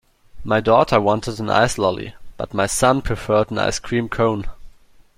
[0.43, 4.47] My daughter wanted an ice lolly, but my son preferred an ice cream cone